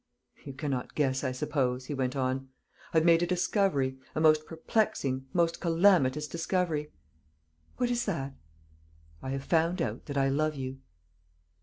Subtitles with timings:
[0.43, 2.49] "You cannot guess, I suppose," he went on,
[2.91, 6.91] "I've made a discovery a most perplexing, most calamitous discovery."
[7.77, 8.33] "What is that?"
[9.21, 10.79] "I have found out that I love you."